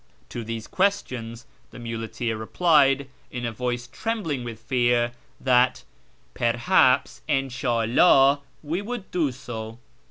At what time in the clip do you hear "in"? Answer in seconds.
3.29-3.45, 7.27-7.49